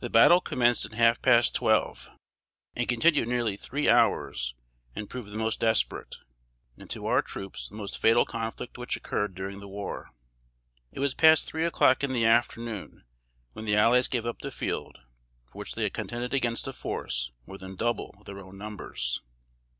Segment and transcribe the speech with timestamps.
[0.00, 2.18] The battle commenced at half past twelve M.,
[2.74, 4.52] and continued nearly three hours,
[4.96, 6.16] and proved the most desperate,
[6.76, 10.10] and to our troops the most fatal conflict which occurred during the war.
[10.90, 13.04] It was past three o'clock in the afternoon
[13.52, 14.98] when the allies gave up the field,
[15.46, 19.20] for which they had contended against a force more than double their own numbers.